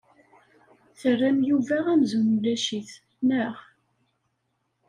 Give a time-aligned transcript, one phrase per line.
[0.99, 2.91] Terram Yuba amzun ulac-it,
[3.27, 3.55] naɣ?